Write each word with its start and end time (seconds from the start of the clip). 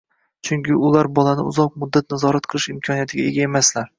chunki 0.47 0.77
ular 0.87 1.09
bolani 1.19 1.45
uzoq 1.51 1.77
muddat 1.83 2.15
nazorat 2.15 2.49
qilish 2.53 2.69
imkoniyatiga 2.75 3.29
ega 3.33 3.47
emaslar. 3.51 3.87